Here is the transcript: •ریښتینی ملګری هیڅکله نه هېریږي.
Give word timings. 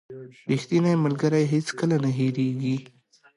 •ریښتینی 0.49 0.93
ملګری 1.05 1.43
هیڅکله 1.53 1.95
نه 2.03 2.09
هېریږي. 2.17 2.77